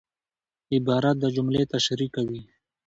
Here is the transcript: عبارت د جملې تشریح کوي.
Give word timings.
عبارت 0.75 1.15
د 1.19 1.25
جملې 1.35 1.63
تشریح 1.73 2.09
کوي. 2.15 2.41